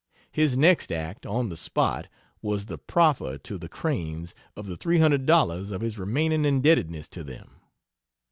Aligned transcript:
His 0.31 0.57
next 0.57 0.91
act, 0.91 1.27
on 1.27 1.49
the 1.49 1.55
spot, 1.55 2.07
was 2.41 2.65
the 2.65 2.79
proffer 2.79 3.37
to 3.37 3.57
the 3.59 3.69
Cranes 3.69 4.33
of 4.57 4.65
the 4.65 4.75
$300 4.75 5.71
of 5.71 5.81
his 5.81 5.99
remaining 5.99 6.43
indebtedness 6.43 7.07
to 7.09 7.23
them. 7.23 7.57